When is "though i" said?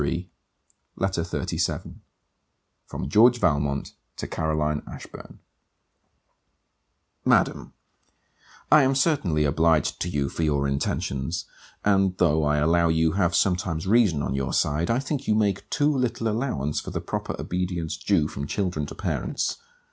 12.17-12.57